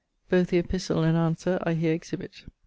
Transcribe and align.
Both 0.31 0.47
the 0.47 0.57
epistle 0.57 1.03
and 1.03 1.15
answer 1.15 1.59
I 1.61 1.73
here 1.75 1.93
exhibite. 1.93 2.45